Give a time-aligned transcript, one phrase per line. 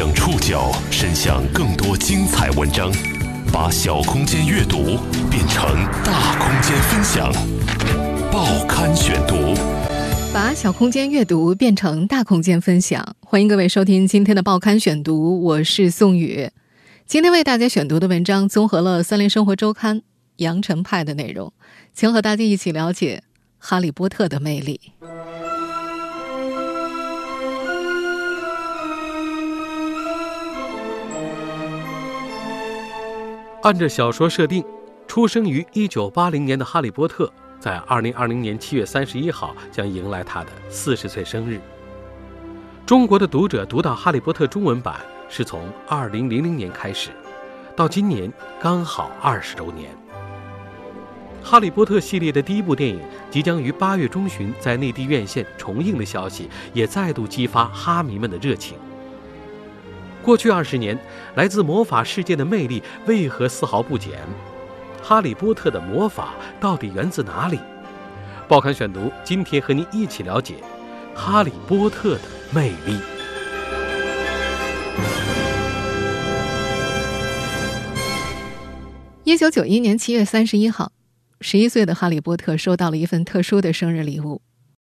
[0.00, 2.90] 将触角伸向更多精彩文章，
[3.52, 4.96] 把小空间阅读
[5.30, 7.30] 变成大空间分享。
[8.32, 9.54] 报刊选读，
[10.32, 13.14] 把小空间阅读变成大空间分享。
[13.20, 16.48] 欢迎各位收听今天的报刊选读，我是宋宇。
[17.04, 19.96] 今天为大家选读的文章综合了《三联生活周刊》
[20.36, 21.52] 《羊城派》的内容，
[21.92, 23.22] 请和大家一起了解
[23.58, 24.80] 《哈利波特》的魅力。
[33.62, 34.64] 按照小说设定，
[35.06, 41.60] 出生于1980年的哈利波特，在2020年7月31号将迎来他的40岁生日。
[42.86, 44.96] 中国的读者读到《哈利波特》中文版
[45.28, 47.10] 是从2000年开始，
[47.76, 49.90] 到今年刚好20周年。
[51.46, 52.98] 《哈利波特》系列的第一部电影
[53.30, 58.78] 即将于8月中旬在内地院线重映的消息，也再度激发哈迷们的热情。
[60.22, 60.98] 过去二十年，
[61.34, 64.18] 来自魔法世界的魅力为何丝毫不减？
[65.02, 67.58] 哈利波特的魔法到底源自哪里？
[68.46, 70.56] 报刊选读今天和您一起了解
[71.14, 72.22] 哈利波特的
[72.52, 72.98] 魅力。
[79.24, 80.92] 一九九一年七月三十一号，
[81.40, 84.42] 十一岁的哈利波特收到了一份特殊的生日礼物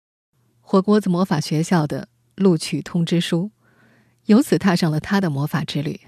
[0.62, 3.50] ——霍格沃兹魔法学校的录取通知书。
[4.28, 5.98] 由此踏上了他的魔法之旅。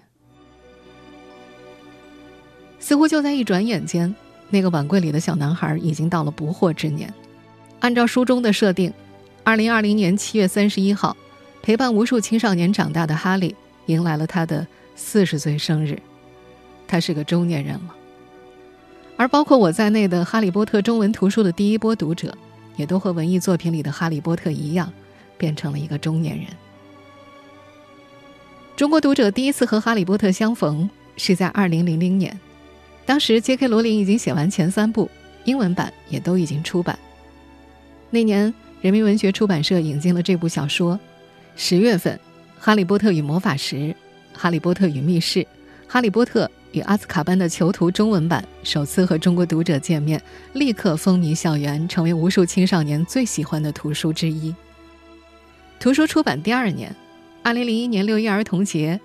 [2.78, 4.14] 似乎就在一转眼间，
[4.50, 7.12] 那个碗柜里的小男孩已经到了不惑之年。
[7.80, 8.92] 按照书中的设定，
[9.42, 11.16] 二零二零年七月三十一号，
[11.62, 15.98] 陪伴无数青少年长大的哈利迎来了他的四十岁生日。
[16.86, 17.94] 他是个中年人了。
[19.16, 22.36] 而包括我在内的《哈利波特》中文图书的第一波读者，
[22.76, 24.92] 也都和文艺作品里的哈利波特一样，
[25.38, 26.46] 变成了一个中年人。
[28.80, 32.40] 中国读者第一次和《哈利波特》相逢是在二零零零年，
[33.04, 33.68] 当时 J.K.
[33.68, 35.10] 罗琳已经写完前三部，
[35.44, 36.98] 英文版也都已经出版。
[38.08, 40.98] 那年，人民文学出版社引进了这部小说。
[41.56, 42.16] 十月份，
[42.58, 43.76] 《哈利波特与魔法石》
[44.32, 45.40] 《哈利波特与密室》
[45.86, 50.18] 《哈利波特与阿斯卡班的囚徒》中文版首次和中国读者见面，
[50.54, 54.54] 立刻风靡校园，成为无数青少年最喜欢的图书之一。
[55.78, 56.96] 图书出版第二年。
[57.42, 59.00] 二零零一年六一儿童节，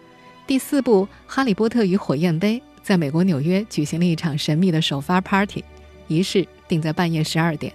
[0.46, 5.63] 第四部《哈利波特与火焰杯》在美国纽约举行了一场神秘的首发 party，
[6.09, 7.72] 仪式定在半夜十二点。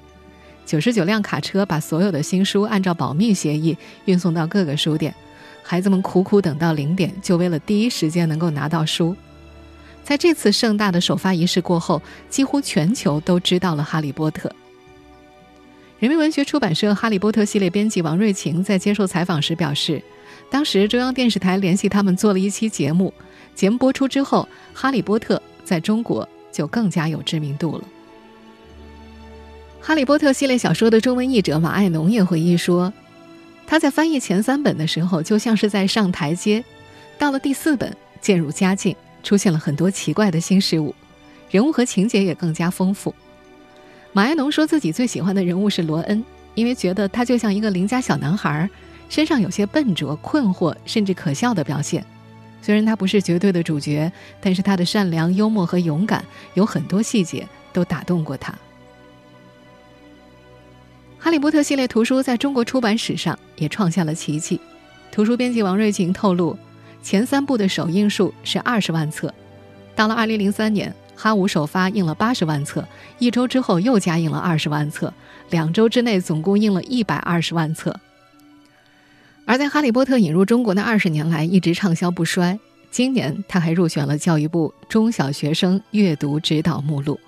[0.66, 5.14] 九十九辆卡车把所有的新书按照保密协议运送到各个书店，
[5.62, 9.16] 孩子们苦苦等到零点，就为了第一时间能够拿到书。
[10.04, 14.48] 在这次盛大的首发仪式过后，几乎全球都知道了《哈利波特》。
[15.98, 20.02] 人民文学出版社《哈利波特》系列编辑王瑞晴在接受采访时表示。
[20.50, 23.14] 当时中央电视台联系他们做了一期节目，
[23.54, 27.84] 节目播出之后，《哈利波特》在中国就更加有知名度了。
[29.86, 32.92] 《哈利波特》系列小说的中文译者马爱农也回忆说，
[33.64, 36.64] 他在翻译前三本的时候就像是在上台阶，
[37.16, 40.92] 到了第四本渐入佳境，出现了很多奇怪的新事物，
[41.48, 43.14] 人物和情节也更加丰富。
[44.12, 46.24] 马爱农说自己最喜欢的人物是罗恩，
[46.56, 48.68] 因为觉得他就像一个邻家小男孩。
[49.10, 52.02] 身上有些笨拙、困惑，甚至可笑的表现。
[52.62, 54.10] 虽然他不是绝对的主角，
[54.40, 58.52] 但是他的善良、幽默和勇敢，有很多细节都打动过他。
[61.18, 64.60] 《哈利波特》系列图书在中国出版史上也创下了奇迹。
[65.10, 66.56] 图书编辑王瑞晴透露，
[67.02, 69.34] 前三部的首印数是二十万册，
[69.96, 72.86] 到了二零零三年，哈五首发印了八十万册，
[73.18, 75.12] 一周之后又加印了二十万册，
[75.50, 77.98] 两周之内总共印了一百二十万册。
[79.50, 82.56] 而在《哈利波特》引入中国的二十年来，一直畅销不衰。
[82.88, 87.18] 今年他还入选了教育部中小学生阅读指导目录。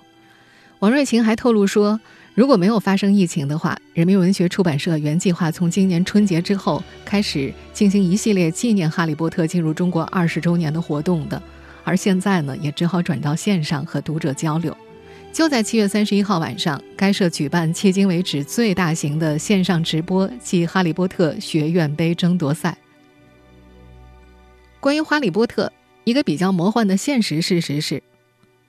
[0.79, 1.99] 王瑞琴还透露说，
[2.33, 11.43] 如果没有发生疫情的话，人民文学出版社原计划从今年春节之后开始进行一系列纪念《哈利波特》进入中国二十周年的活动的。
[11.83, 14.73] 而现在呢，也只好转到线上和读者交流。
[15.33, 22.77] 就在七月三十一号晚上，该社举办迄今为止最大型的线上直播暨《哈利波特学院杯》争夺赛。
[24.79, 25.65] 关于《哈利波特》，
[26.03, 28.03] 一个比较魔幻的现实事实是，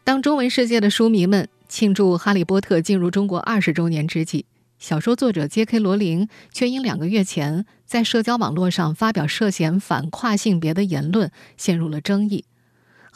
[0.04, 4.46] 当中文世界的书迷们庆祝《哈利波特》进入中国二十周年之际，
[4.78, 5.78] 小说作者 J.K.
[5.78, 12.46] 罗琳却因两个月前在社交网络上发表涉嫌反跨性别的言论，陷入了争议。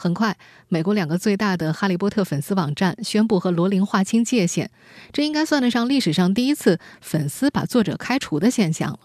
[0.01, 0.37] 很快，
[0.69, 4.71] 美国两个最大的《哈利波特》粉丝网站宣布和罗琳划清界限，
[5.11, 8.99] 这应该算得上历史上第一次粉丝把作者开除的现象了。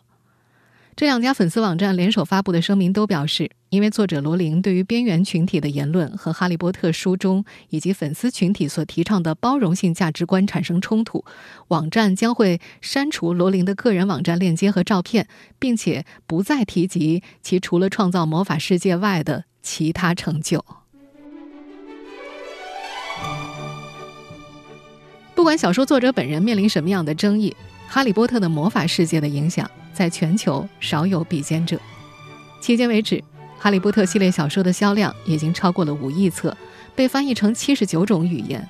[0.94, 11.25] 这两家粉丝网站联手发布的声明都表示，因为作者罗琳对于边缘群体的言论和《哈利波特》书中以及粉丝群体所提倡的包容性价值观产生冲突，
[11.67, 15.26] 网站将会删除罗琳的个人网站链接和照片，
[15.58, 20.64] 并且不再提及其除了创造魔法世界外的其他成就。
[25.34, 27.54] 不管小说作者本人面临什么样的争议，
[27.92, 29.69] 《哈利波特》的魔法世界的影响。
[29.94, 31.78] 在全球少有比肩者。
[32.60, 33.16] 迄今为止，
[33.60, 36.54] 《哈利波特》系列小说的销量已经超过了五亿册，
[36.96, 38.69] 被翻译成七十九种语言。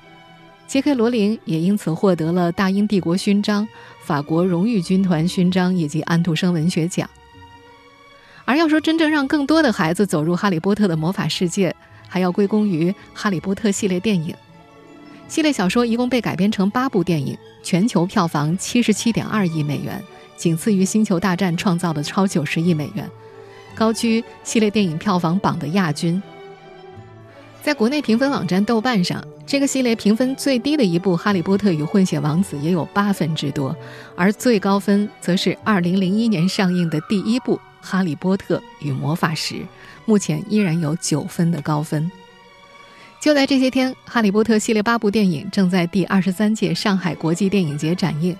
[0.67, 0.93] J.K.
[0.93, 3.67] 罗琳也因此获得了大英帝国勋章、
[4.03, 7.09] 法国荣誉军团勋章以及安徒生文学奖。
[8.45, 11.75] 而要说真正让更多的孩子走入《哈利波特》的魔法世界，
[12.07, 14.35] 还要归功于《哈利波特》系列电影。
[15.27, 20.01] 系列小说一共被改编成八部电影，全球票房七十七点二亿美元。
[20.37, 23.09] 仅次于《星球大战》创造的超九十亿美元，
[23.73, 26.21] 高居系列电影票房榜的亚军。
[27.63, 33.75] 在国内评分网站豆瓣上，这个系列评分最低的一部《哈利波特与混血王子》也有八分之多，
[34.15, 39.55] 而最高分则是2001年上映的第一部《哈利波特与魔法石》，
[40.05, 42.11] 目前依然有九分的高分。
[43.25, 48.37] 就在这些天，《哈利波特》系列八部电影正在第二十三届上海国际电影节展映。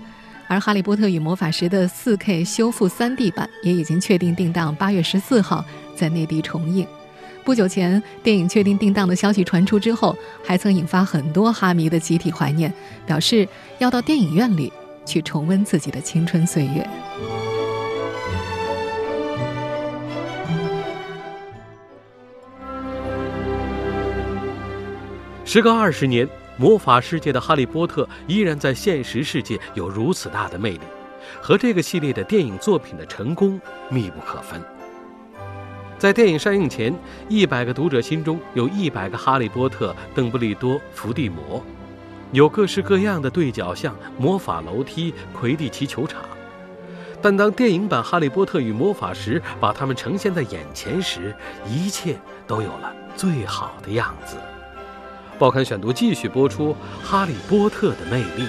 [0.47, 5.65] 而《哈利波特与魔法石》的 4K 修复 3D 版也已经确定定档8月14号
[5.95, 6.85] 在内地重映。
[7.43, 12.71] 不久前，电影确定定档的消息传出之后，还曾引发很多哈迷的集体怀念，
[13.07, 13.47] 表示
[13.79, 14.71] 要到电影院里
[15.03, 16.87] 去重温自己的青春岁月。
[25.55, 26.27] 时隔二十年。
[26.57, 30.81] 魔法世界的哈利波特依然在现实世界有如此大的魅力，
[31.41, 33.57] 和这个系列的电影作品的成功
[33.89, 34.61] 密不可分。
[35.97, 36.93] 在电影上映前，
[37.29, 41.63] 一百个读者心中有一百个哈利波特、邓布利多、伏地魔，
[42.33, 46.21] 有各式各样的对角巷、魔法楼梯、魁地奇球场。
[47.21, 51.33] 但当电影版《哈利波特与魔法石》把它们呈现在眼前时，
[51.65, 54.35] 一切都有了最好的样子。
[55.37, 56.69] 报刊选读继续播出
[57.03, 58.47] 《哈利波特》的魅力。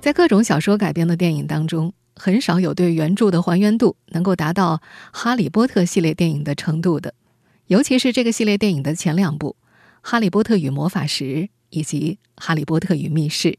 [0.00, 4.76] 在各种小说改编的电影当中，很少有对原著的还原度能够达到
[5.12, 7.14] 《哈利波特》系列电影的程度的，
[7.68, 9.56] 尤其是这个系列电影的前两部
[10.02, 11.24] 《哈利波特与魔法石》
[11.70, 13.52] 以及《哈利波特与密室》。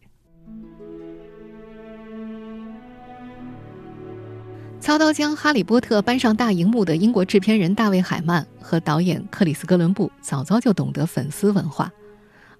[4.81, 11.91] 操刀将《哈利波特》搬上大荧幕的英国制片人大卫·海曼和导演克里斯·哥伦布早早就懂得粉丝文化。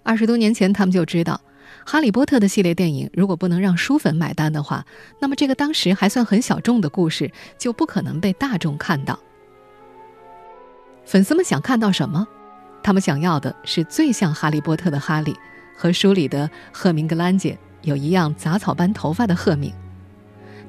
[0.03, 1.41] 二十多年前，他们就知道，
[1.89, 4.85] 《哈利波特》的系列电影如果不能让书粉买单的话，
[5.17, 9.17] 那么这个当时还算很小众的故事就不可能被大众看到。
[11.03, 12.27] 粉丝们想看到什么？
[12.83, 15.35] 他们想要的是最像哈利波特的哈利，
[15.75, 19.73] 和书里的赫明格兰姐有一样杂草般头发的赫敏。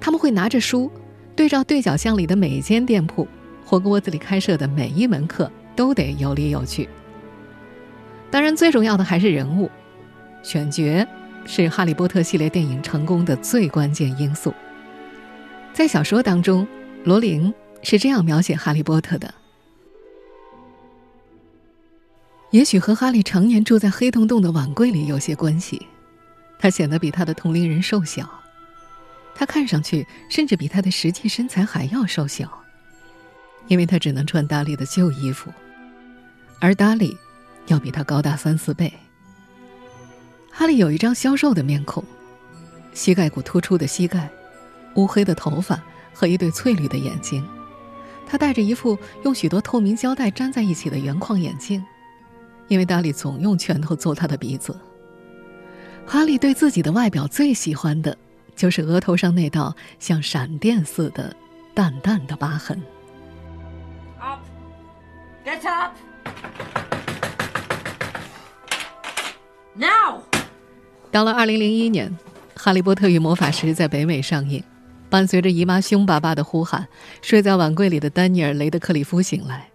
[0.00, 0.90] 他们会拿着书。
[1.34, 3.26] 对照对角巷里的每一间店铺，
[3.64, 6.88] 霍格沃兹里开设的每一门课都得有理有据。
[8.31, 9.70] 当然，最重要的还是人物
[10.43, 11.06] 选角，
[11.44, 14.52] 是《哈利波特》系列电影成功的最关键因素。
[15.73, 16.66] 在小说当中，
[17.04, 17.52] 罗琳
[17.83, 19.33] 是这样描写哈利波特的：
[22.50, 25.87] 也许和哈利常年住在黑洞洞的碗柜里有些关系，
[26.59, 28.41] 他显得比他的同龄人瘦小。
[29.34, 32.48] 他看上去甚至比他的实际身材还要瘦小，
[33.66, 35.50] 因为他只能穿达利的旧衣服，
[36.60, 37.16] 而达利
[37.66, 38.92] 要比他高大三四倍。
[40.50, 42.04] 哈利有一张消瘦的面孔，
[42.92, 44.28] 膝盖骨突出的膝盖，
[44.96, 47.42] 乌黑的头发和一对翠绿的眼睛。
[48.26, 51.82] 他戴着一副用许多透明胶带粘在一起的圆框眼镜，
[52.68, 54.78] 因为达利总用拳头揍他的鼻子。
[56.06, 58.16] 哈利对自己的外表最喜欢的。
[58.54, 61.35] 就是额头上那道像闪电似的
[61.75, 62.80] 淡淡的疤痕。
[64.21, 64.40] Up,
[65.44, 65.94] get up,
[69.75, 70.23] now。
[71.11, 72.11] 到了二零零一年，
[72.54, 74.62] 《哈利波特与魔法石》在北美上映，
[75.11, 76.88] 伴随着姨妈凶巴巴的呼喊，
[77.21, 79.68] 睡在碗柜里的丹尼尔·雷德克里夫醒来，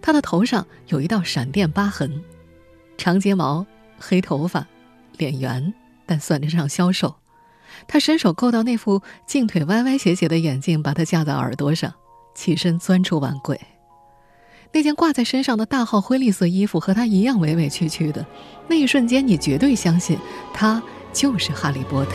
[0.00, 2.22] 他的头上有一道闪电疤痕，
[2.96, 3.66] 长睫毛，
[3.98, 4.66] 黑头发，
[5.18, 5.74] 脸圆，
[6.06, 7.14] 但算得上消瘦。
[7.86, 11.92] 他伸手够到那副镜腿歪歪斜斜的眼镜，把它架在耳朵上，
[12.34, 13.60] 起身钻出碗柜。
[14.72, 18.24] 那件挂在身上的大号灰绿色衣服和他一样委委屈屈的。
[18.68, 20.18] 那一瞬间，你绝对相信
[20.54, 22.12] 他就是哈利波特。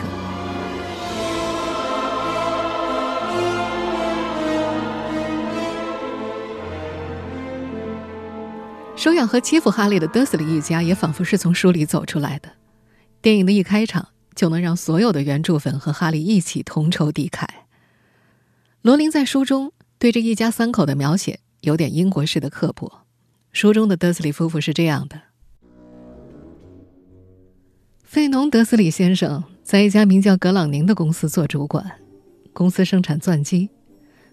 [8.96, 12.50] 收养和欺负哈利的德斯里一家也仿佛是从书里走出来的。
[13.22, 17.46] 电影的一开场就能让所有的原著粉和哈利一起同仇敌忾。
[18.82, 23.02] 罗琳在书中对这一家三口的描写有点英国式的刻薄。
[23.52, 25.20] 书中的德斯里夫妇是这样的：
[28.04, 32.00] 费农·德斯里先生在一家名叫格朗宁的公司做主管，
[32.54, 33.70] 公司生产钻机。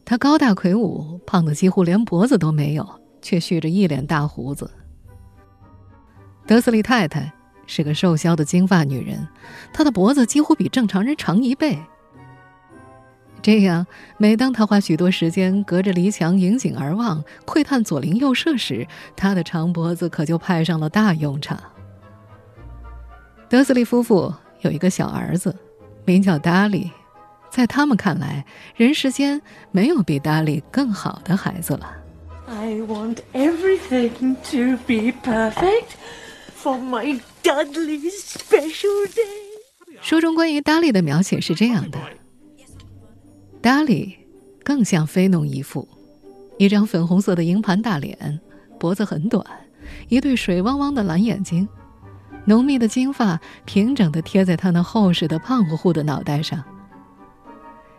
[0.04, 3.00] 他高大魁梧，胖得几乎连脖子都没有。
[3.26, 4.70] 却蓄着一脸大胡子。
[6.46, 7.33] 德斯利太太
[7.66, 9.26] 是个瘦削的金发女人，
[9.72, 11.78] 她的脖子几乎比正常人长一倍。
[13.42, 21.58] 这样，每当她花许多时间隔着篱墙引颈而望，窥探左邻右舍时，她的长脖子可就派上了大用场。
[23.48, 25.54] 德斯利夫妇有一个小儿子，
[26.06, 26.90] 名叫达利，
[27.50, 31.96] 在他们看来，人世间没有比达利更好的孩子了。
[32.46, 35.96] I want everything to be perfect
[36.56, 40.00] for my Dudley's special day。
[40.00, 41.98] 书中关于达利的描写是这样的：
[43.60, 44.16] 达利
[44.64, 45.86] 更像菲农姨父，
[46.56, 48.40] 一张粉红色的鹰盘大脸，
[48.80, 49.44] 脖子很短，
[50.08, 51.68] 一对水汪汪的蓝眼睛，
[52.46, 56.64] 浓密的金发平整地贴在他那厚实的胖乎乎的脑袋上。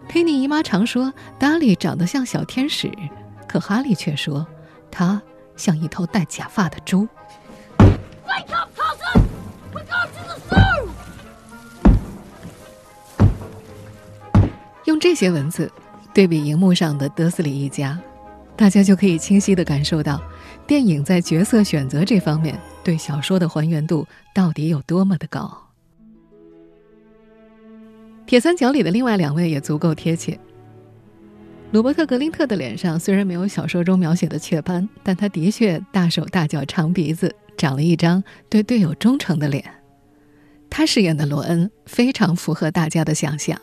[0.07, 2.91] 佩妮姨妈常说达利长得像小天使。
[3.47, 4.45] 可哈利却说，
[4.89, 5.21] 他
[5.55, 7.07] 像一头戴假发的猪。
[14.85, 15.71] 用这些文字
[16.13, 17.99] 对比荧幕上的德斯里一家，
[18.55, 20.21] 大家就可以清晰的感受到，
[20.67, 25.61] 电影在角色选择这方面对小说的还原度到底有多么的高。
[28.27, 30.39] 铁三角里的另外两位也足够贴切。
[31.71, 39.65] 鲁伯特·格林特的脸上虽然没有小说中描写的雀斑，但他的确大手大脚、长鼻子，长了一张对队友忠诚的脸。
[40.69, 43.59] 他饰演的罗恩非常符合大家的想象。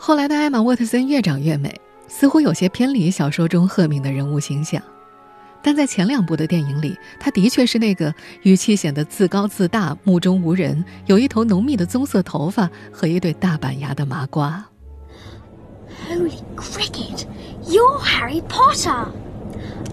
[0.00, 1.74] 后来的艾玛·沃特森越长越美，
[2.06, 4.80] 似乎有些偏离小说中赫敏的人物形象，
[5.60, 14.64] 但在前两部的电影里，他的确是那个语气显得自高自大、目中无人、有一头浓密的棕色头发和一对大板牙的麻瓜。
[16.08, 17.26] Holy cricket!
[17.66, 19.08] You're Harry Potter!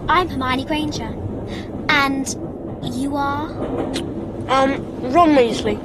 [0.08, 1.14] I'm Hermione Granger.
[1.88, 2.28] And
[2.84, 3.50] you are?
[4.48, 4.80] Um,
[5.12, 5.80] Ron Weasley.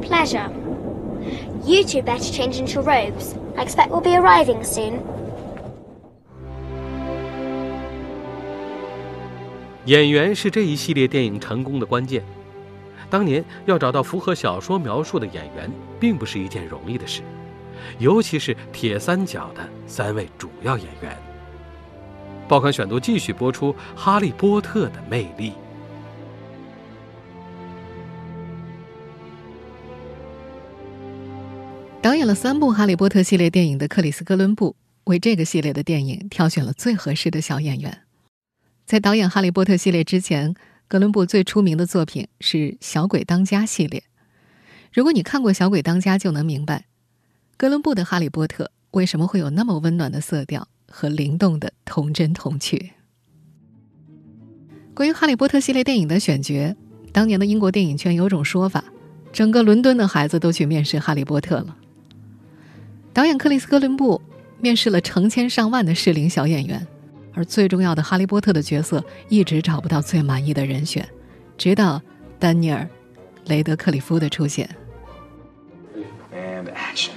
[0.00, 0.48] Pleasure.
[1.66, 3.34] You two better change into robes.
[3.56, 5.00] I expect we'll be arriving soon.
[9.86, 12.24] 演员是这一系列电影成功的关键。
[13.10, 15.70] 当年要找到符合小说描述的演员，
[16.00, 17.22] 并不是一件容易的事。
[17.98, 21.16] 尤其是铁三角的三位主要演员。
[22.48, 25.52] 报刊选读继续播出《哈利波特》的魅力。
[32.04, 38.02] 导演了三部《哈利波特》系列电影的克里斯·哥伦布，为这个系列的电影挑选了最合适的小演员。
[38.84, 40.54] 在导演《哈利波特》系列之前，
[40.86, 44.04] 哥伦布最出名的作品是《小鬼当家》系列。
[44.92, 46.84] 如果你看过《小鬼当家》，就能明白。
[47.56, 52.90] 哥伦布的《哈利波特》为什么会有那么温暖的色调和灵动的童真童趣？
[54.92, 56.76] 关于《哈利波特》系列电影的选角，
[57.12, 58.84] 当年的英国电影圈有种说法：
[59.32, 61.78] 整个伦敦的孩子都去面试《哈利波特》了。
[63.14, 64.20] 导演克里斯·哥伦布
[64.60, 66.84] 面试了成千上万的适龄小演员，
[67.32, 71.08] 而最重要的《哈利波特》的角色一直找不到最满意的人选，
[71.56, 72.02] 直到
[72.40, 72.82] 丹尼尔·
[73.46, 74.68] 雷德克里夫的出现。
[76.34, 77.12] And action.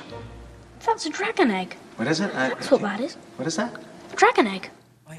[0.85, 1.69] That's a dragon egg.
[1.97, 2.29] What is it?
[2.31, 3.15] That's what that is.
[3.35, 3.69] what is that?
[4.15, 4.65] Dragon egg.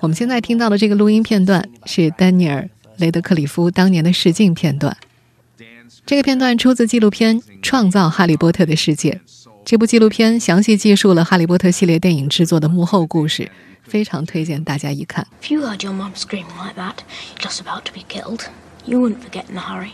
[0.01, 2.63] 我们现在听到的这个录音片段是丹尼尔·
[2.99, 4.97] 雷德克里夫当年的试镜片段。
[6.07, 9.11] 这个片段出自纪录片《创造哈利波特的世界》。
[9.69, 15.27] 这部纪录片详细记述了哈利波特系列电影制作的幕后故事，非常推荐大家一看。
[15.43, 16.95] If you heard your mom screaming like that,
[17.37, 18.47] you're just about to be killed.
[18.87, 19.91] You wouldn't forget in a hurry.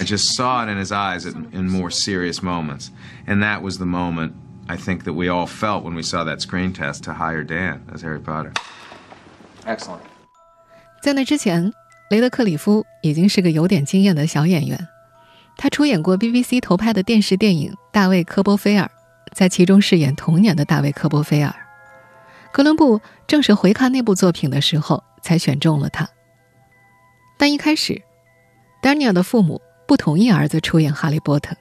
[0.00, 2.88] I just saw it in his eyes in, in more serious moments.
[3.28, 4.32] And that was the moment
[4.66, 7.82] I think that we all felt when we saw that screen test to hire Dan
[7.94, 8.54] as Harry Potter.
[9.64, 10.00] Excellent.
[11.00, 11.72] 在那之前，
[12.10, 14.88] 雷德克里夫已经是个有点经验的小演员。
[15.56, 18.84] 他出演过 BBC 投拍的电视电影《大卫·科波菲尔》，
[19.36, 21.54] 在其中饰演童年的大卫·科波菲尔。
[22.52, 26.08] 哥伦布正是回看那部作品的时候才选中了他。
[27.36, 28.00] 但一开始，
[28.80, 31.54] 丹尼尔的父母不同意儿子出演《哈利波特》。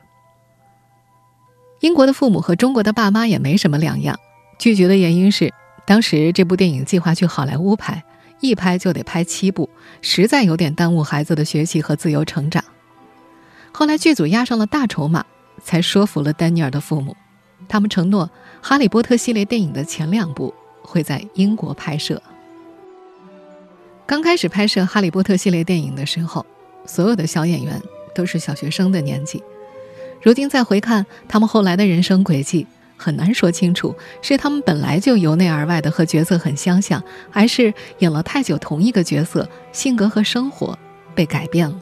[1.82, 4.18] 英国的父母和中国的爸妈也没什么两样，
[4.58, 5.54] 拒绝的原因是
[5.86, 8.02] 当时这部电影计划去好莱坞拍，
[8.40, 9.70] 一拍就得拍七部，
[10.02, 12.64] 实在有点耽误孩子的学习和自由成长。
[13.74, 15.26] 后来剧组押上了大筹码，
[15.62, 17.18] 才说服了丹尼尔的父母，
[17.68, 18.28] 他们承诺
[18.62, 22.22] 《哈利波特》系列电影的前两部会在英国拍摄。
[24.06, 26.46] 刚开始拍摄《哈利波特》系列电影的时候，
[26.86, 27.82] 所有的小演员
[28.14, 29.44] 都是小学生的年纪。
[30.22, 32.68] 如今再回看他们后来的人生轨迹，
[32.98, 40.78] 很难说清楚是他们本来就由内而外的和角色很相像，还是演了太久同一个角色，性格和生活
[41.14, 41.80] 被改变了。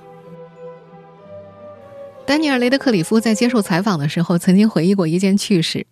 [2.26, 5.86] 丹尼尔·雷德克里夫在接受采访的时候曾经回忆过一件趣事：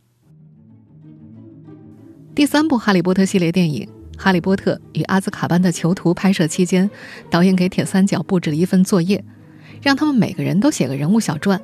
[2.33, 3.85] 第三部《哈利波特》系列电影
[4.17, 6.89] 《哈利波特与阿兹卡班的囚徒》拍摄期间，
[7.29, 9.21] 导演给铁三角布置了一份作业，
[9.81, 11.61] 让他们每个人都写个人物小传。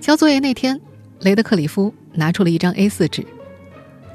[0.00, 0.80] 交作业那天，
[1.20, 3.24] 雷德克里夫拿出了一张 A4 纸，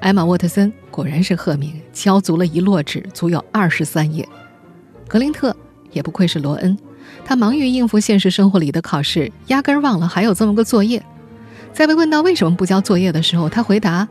[0.01, 4.27] 艾玛沃特森果然是赫敏，交足了一摞纸，足有二十三页。
[5.07, 5.55] 格林特
[5.93, 6.77] 也不愧是罗恩，
[7.23, 11.03] 他忙于应付现实生活里的考试，压根儿忘了还有这么个作业。
[11.73, 14.07] 在被问到为什么不交作业的时候，他回答：“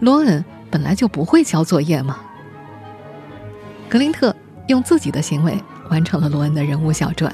[0.00, 2.18] 罗恩本来就不会交作业嘛。”
[3.88, 4.34] 格林特
[4.68, 7.32] 用自己的行为完成了罗恩的人物小传。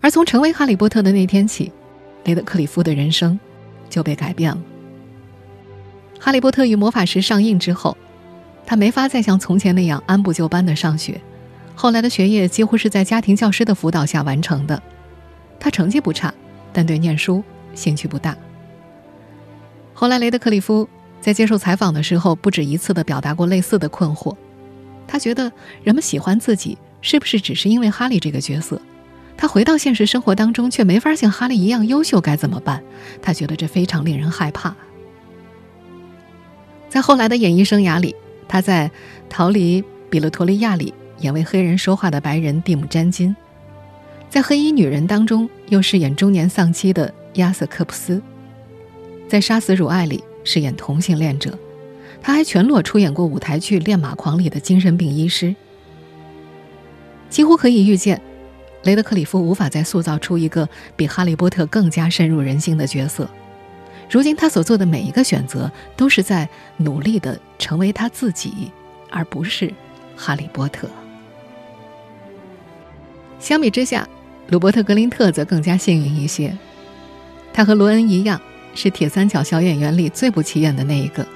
[0.00, 1.72] 而从成为哈利波特的那天起，
[2.24, 3.38] 雷德克里夫的人生
[3.88, 4.60] 就被改变了。
[6.20, 7.96] 《哈利波特与魔法石》上映之后，
[8.66, 11.18] 他没法再像从前那样按部就班的上学，
[11.74, 14.80] 后来的学业几乎是在家庭教师的辅导下完成的。
[15.58, 16.32] 他成绩不差，
[16.72, 17.42] 但对念书
[17.74, 18.36] 兴趣不大。
[19.92, 20.88] 后来，雷德克里夫
[21.20, 24.36] 在接受采访的时候，不止一次地表达过类似的困惑。
[25.06, 25.50] 他觉得
[25.82, 28.80] 人们喜欢自己，是不是只是因为哈利这个角色？
[29.36, 32.82] 他回到现实生活当中，却没法像哈利一样优秀，该怎么办？
[33.20, 34.74] 他觉得这非常令人害怕。
[36.88, 38.14] 在后来的演艺生涯里，
[38.46, 38.88] 他在
[39.28, 43.34] 《逃离比勒陀利亚》里演为黑人说话的白人蒂姆·詹金，
[44.28, 48.20] 在《黑衣女人》当中又饰演中年丧妻的亚瑟·科普斯，
[49.28, 51.58] 在《杀死汝爱》里饰演同性恋者，
[52.20, 55.54] 他还全裸出演过舞台剧《恋马狂》里的精神病医师。
[57.30, 58.20] 几乎可以预见。
[58.84, 63.26] 雷德克里夫无法再塑造出一个比哈利波特更加深入人心的角色。
[64.10, 66.46] 如今他所做的每一个选择，都是在
[66.76, 68.70] 努力的成为他自己，
[69.10, 69.72] 而不是
[70.14, 70.86] 哈利波特。
[73.44, 74.08] 相比之下，
[74.48, 76.56] 鲁伯特·格林特则更加幸运一些。
[77.52, 78.40] 他和罗恩一样，
[78.74, 81.26] 是铁三角小演员里最不起眼的那一个。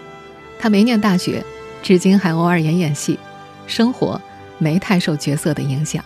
[0.59, 1.44] 他没念大学，
[1.83, 3.18] 至今还偶尔演演戏，
[3.66, 4.18] 生活
[4.57, 6.03] 没太受角色的影响。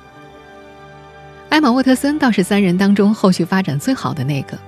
[1.50, 4.56] 艾玛沃特森倒是三人当中后续发展最好的那个，《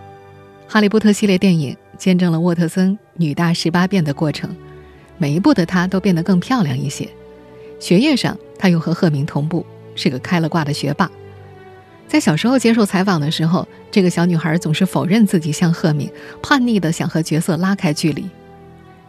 [0.68, 4.55] 哈利波特》系列电影见证了沃特森女大十八变的过程，
[5.18, 7.09] 每一部的她都变得更漂亮一些。
[7.81, 9.66] 学业上，她又和赫敏同步，
[9.97, 11.11] 是个开了挂的学霸。
[12.14, 16.09] 在小时候接受采访的时候，这个小女孩总是否认自己像赫敏，
[16.40, 18.24] 叛逆的想和角色拉开距离。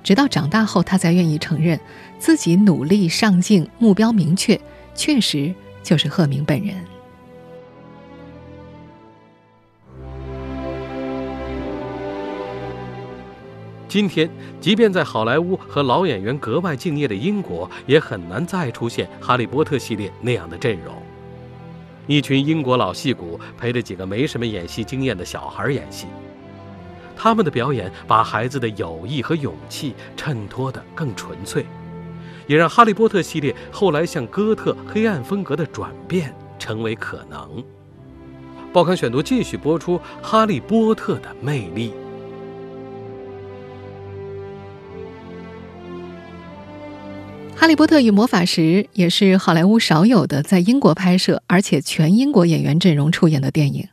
[0.04, 1.80] 直到长大后，她才愿意承认
[2.18, 4.60] 自己努力上进、目标明确，
[4.96, 6.76] 确实就是赫敏本人。
[13.88, 14.28] 今天，
[14.60, 21.05] 即便在好莱坞和老演员格外敬业的英国，也很难再出现《哈利波特》系列那样的阵容。
[22.08, 26.08] 一群英国老戏骨陪着几个没什么演戏经验的小孩演戏，
[27.16, 31.66] 他们的表演把孩子的友谊和勇气衬托得更纯粹，
[32.48, 37.64] 也让《哈利波特》系列后来向哥特黑暗风格的转变成为可能。
[38.72, 41.92] 报刊选读继续播出《哈利波特》的魅力。
[47.58, 48.62] 《哈利波特与魔法石》
[48.94, 53.88] 也是好莱坞少有的在英国拍摄，而且全英国演员阵容出演的电影。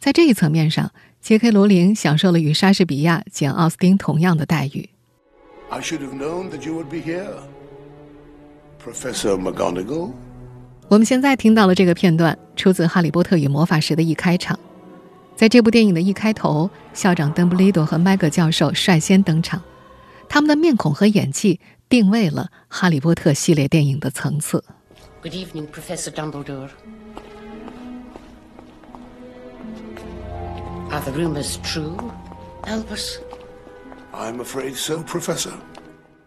[0.00, 1.50] 在这一层面上，J.K.
[1.50, 4.88] 罗琳享受了与莎士比亚、简·奥斯汀同样的待遇。
[5.68, 7.26] I should have known that you would be here,
[8.82, 10.12] Professor McGonagall。
[10.88, 14.58] 我们现在听到了这个片段出自《哈利波特与魔法石》的一开场。
[15.36, 19.62] 在这部电影的一开头，校长邓布利多和麦格教授率先登场，
[20.28, 21.60] 他们的面孔和演技。
[21.88, 24.64] 定位了《哈利波特》系列电影的层次。
[25.22, 26.70] Good evening, Professor Dumbledore.
[30.90, 31.96] Are the rumors true,
[32.62, 33.18] Albus?
[34.12, 35.52] I'm afraid so, Professor.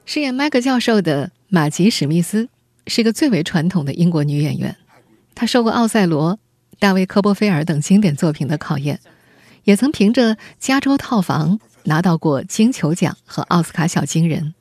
[0.06, 2.50] 饰演麦克教授的玛吉·史密斯
[2.88, 4.76] 是个最为传统的英国女演员。
[5.36, 6.39] 她受过奥赛罗、
[6.80, 9.00] 大卫·科波菲尔等经典作品的考验，
[9.63, 14.54] 也曾凭着《加州套房》拿到过金球奖和奥斯卡小金人。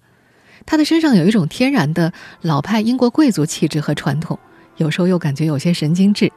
[0.69, 4.39] 他的身上有一种天然的老派英国贵族气质和传统，
[4.77, 6.31] 有时候又感觉有些神经质，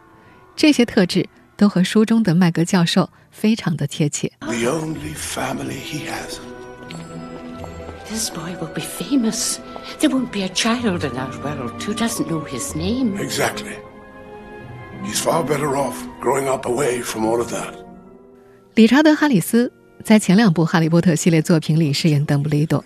[0.56, 4.32] 这些特质都和书中的麦格教授非常的贴切。
[4.40, 6.40] The only family he has.
[8.10, 9.58] This boy will be famous.
[10.00, 13.18] There won't be a child in our world who doesn't know his name.
[13.22, 13.76] Exactly.
[15.04, 17.74] He's far better off growing up away from all of that.
[18.76, 19.74] 理查德·哈里斯
[20.06, 22.82] 在前两部《哈利波特》系列作品里饰演邓布利多。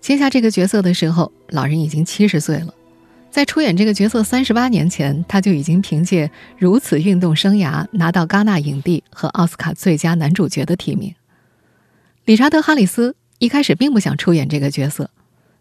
[0.00, 2.74] 接下这个角色的时候，老人已经七十岁了。
[3.30, 6.26] 在出演这个角色三十八年前，他就已经凭借
[6.58, 11.14] 《如此运动生涯》拿到戛纳影帝和奥斯卡最佳男主角的提名。
[12.24, 15.10] 理查德·哈里斯一开始并不想出演这个角色，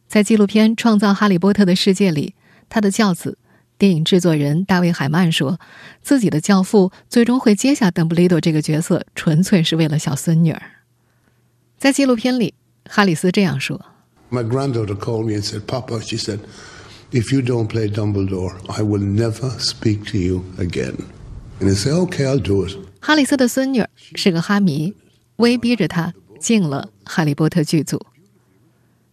[0.07, 2.33] 在纪录片《创造哈利波特的世界》里，
[2.69, 3.37] 他的教子、
[3.77, 5.59] 电影制作人大卫·海曼说，
[6.01, 10.61] 自己的教父最终会接下邓布利多这个角色，纯粹是为了小孙女儿。
[11.77, 12.55] 在纪录片里，
[12.89, 13.85] 哈里斯这样说。
[14.31, 16.39] My granddaughter called me and said, Papa, she said,
[17.11, 21.03] if you don't play Dumbledore, I will never speak to you again.
[21.59, 22.77] And I said, okay, I'll do it.
[23.01, 24.93] 哈里斯的孙女是个哈迷，
[25.37, 28.05] 威逼着他进了《哈利波特》剧组。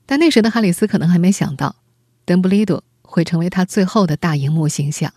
[0.04, 1.76] 但那时的哈里斯可能还没想到，
[2.26, 5.10] 邓布利多会成为他最后的大荧幕形象。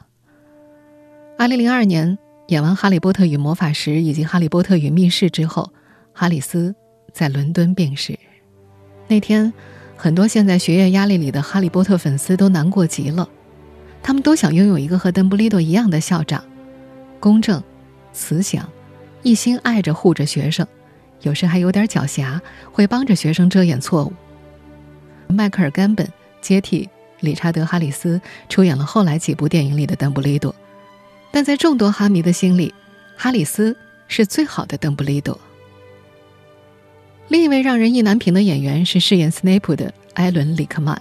[1.38, 5.74] 二零零二年演完《哈利波特与魔法石》以及《哈利波特与密室》之后，
[6.14, 6.74] 哈里斯
[7.14, 8.18] 在伦敦病逝。
[9.10, 9.52] 那天。
[10.02, 13.28] 很多现在学业压力里的哈利波特粉丝都难过极了，
[14.02, 16.42] 他们都想拥有一个和邓布利多一样的校长，
[17.20, 17.62] 公正、
[18.14, 18.66] 慈祥，
[19.24, 20.66] 一心爱着护着学生，
[21.24, 22.40] 有时还有点狡黠，
[22.72, 24.14] 会帮着学生遮掩错误。
[25.28, 26.08] 迈克尔·甘本
[26.40, 26.88] 接替
[27.20, 30.56] 理查德·哈里斯出演了后来几部电影里的邓布利多，
[31.30, 32.74] 但在众多哈迷的心里，
[33.18, 33.76] 哈里斯
[34.08, 35.38] 是最好的邓布利多。
[37.30, 41.00] 另一位让人意难平的演员是饰演斯内普的艾伦·里克曼。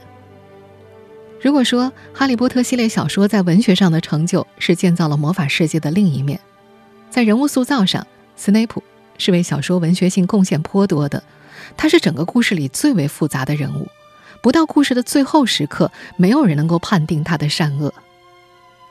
[1.41, 6.39] 如果说《哈利波特》系列小说在文学上的成就是建造了魔法世界的另一面，
[7.09, 8.83] 在人物塑造上，斯内普
[9.17, 11.23] 是为小说文学性贡献颇多的。
[11.79, 13.89] 他是整个故事里最为复杂的人物，
[14.43, 17.95] 不到故事的最后时刻，没有人能够判定他的善恶。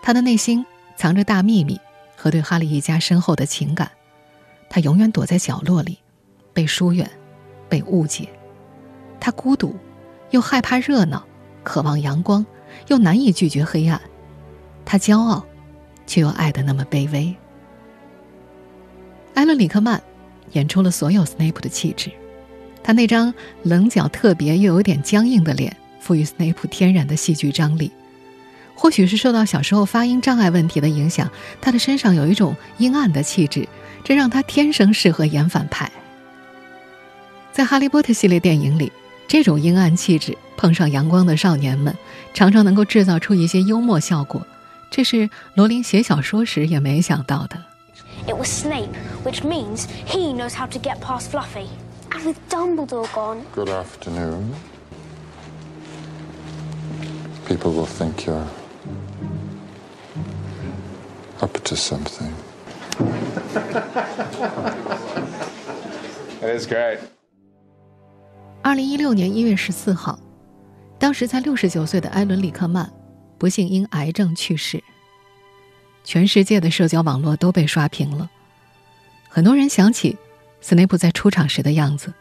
[0.01, 1.79] 他的内心藏着大秘密
[2.15, 3.91] 和对哈利一家深厚的情感，
[4.69, 5.99] 他永远躲在角落里，
[6.51, 7.07] 被疏远。
[7.69, 8.29] 被误解，
[9.19, 9.75] 他孤独，
[10.31, 11.25] 又害怕热闹，
[11.63, 12.45] 渴望阳光，
[12.87, 13.99] 又难以拒绝黑暗。
[14.85, 15.45] 他骄傲，
[16.05, 17.35] 却又爱得那么卑微。
[19.33, 20.01] 艾伦·里克曼
[20.53, 22.09] 演出了所有斯内普的气质，
[22.81, 27.91] 他那张棱角特别又有点僵硬的脸，赋予斯内普天然的戏剧张力。
[28.73, 33.67] 或许是受到小时候发音障碍问题的影响，他的身上有一种阴暗的气质，
[34.03, 35.91] 这让他天生适合演反派。
[37.57, 38.91] 在《哈利波特》系列电影里，
[39.27, 41.91] 这种阴暗气质碰上阳光的少年们，
[42.31, 44.45] 常常能够制造出一些幽默效果，
[44.91, 47.57] 这是罗琳写小说时也没想到的。
[48.27, 48.93] It was Snape,
[49.23, 51.65] which means he knows how to get past Fluffy.
[52.11, 54.53] And with Dumbledore gone, Good afternoon.
[57.47, 58.45] People will think you're
[61.41, 62.35] up to something.
[66.43, 66.99] It is great.
[68.67, 70.19] 二零一六年一月十四号，
[70.99, 72.91] 当时才六十九岁的艾伦·里克曼
[73.37, 74.83] 不幸因癌症去世。
[76.03, 78.29] 全世界的社交网络都被刷屏了，
[79.29, 80.17] 很多人想起
[80.59, 82.13] 斯内普在出场时的样子。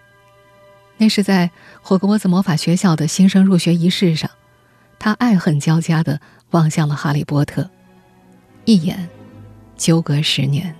[0.98, 1.50] 那是在
[1.82, 4.30] 霍格沃兹魔法学校的新生入学仪式上，
[5.00, 7.68] 他爱恨交加的望向了哈利波特，
[8.64, 9.08] 一眼，
[9.76, 10.72] 纠葛十年。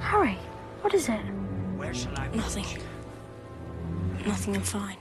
[0.00, 0.34] Harry,
[0.82, 1.20] what is it?
[2.34, 2.64] Nothing.
[2.64, 2.64] Nothing,
[4.26, 4.96] nothing fine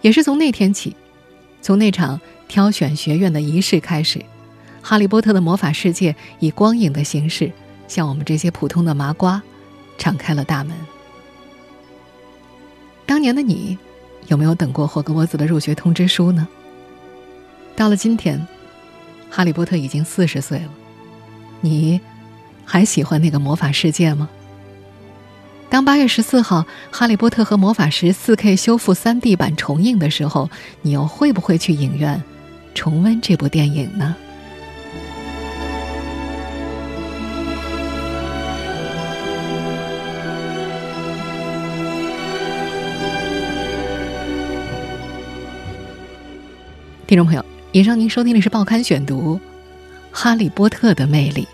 [0.00, 0.96] 也是从那天起，
[1.60, 4.20] 从那场挑选学院的仪式开始，
[4.82, 7.52] 哈利波特的魔法世界以光影的形式
[7.86, 9.40] 向我们这些普通的麻瓜
[9.96, 10.76] 敞开了大门。
[13.06, 13.78] 当年的你，
[14.26, 16.48] 有没有等过霍格沃兹的入学通知书呢？
[17.76, 18.44] 到了今天，
[19.30, 20.70] 哈利波特已经四十岁了，
[21.60, 22.00] 你
[22.64, 24.28] 还喜欢那个魔法世界吗？
[25.72, 30.50] 当八月十四号《哈利波特和魔法石》四 K 修复三 D 版重映的时候，
[30.82, 32.22] 你又会不会去影院
[32.74, 34.14] 重温这部电影呢？
[47.06, 49.36] 听众朋友，以上您收听的是《报刊选读》，
[50.10, 51.48] 哈利波特的魅力。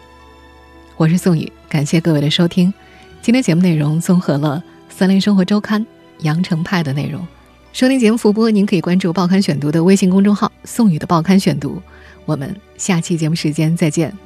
[0.97, 2.75] 我是宋宇，感谢各位的收听。
[3.21, 4.63] 今天节目内容综合了
[4.95, 5.81] 《三联生活周刊》
[6.25, 7.27] 《羊城派》的内容。
[7.73, 11.83] 收听节目复播，您可以关注“报刊选读”的微信公众号“宋宇的报刊选读”。
[12.25, 14.17] 我们下期节目时间再见。